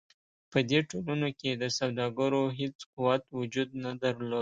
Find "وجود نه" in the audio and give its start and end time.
3.39-3.91